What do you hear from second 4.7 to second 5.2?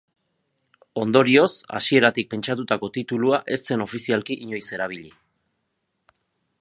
erabili.